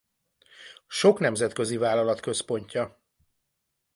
Sok 0.87 1.19
nemzetközi 1.19 1.77
vállalat 1.77 2.19
központja. 2.19 2.99